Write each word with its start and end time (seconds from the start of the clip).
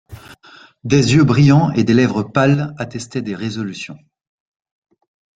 Des 0.83 1.13
yeux 1.13 1.23
brillants 1.23 1.71
et 1.73 1.83
des 1.83 1.93
lèvres 1.93 2.23
pâles 2.23 2.73
attestaient 2.79 3.21
des 3.21 3.35
résolutions. 3.35 3.99